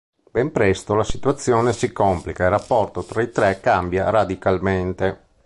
[0.31, 5.27] Ben presto la situazione si complica e il rapporto fra i tre cambia radicalmente.